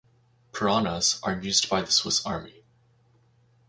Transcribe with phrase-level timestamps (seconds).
[0.51, 2.63] Piranhas are used by the Swiss Army.